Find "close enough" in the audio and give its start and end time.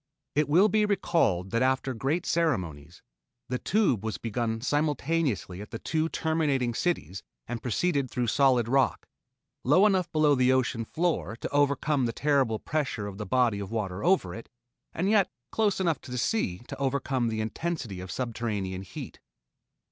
15.51-16.01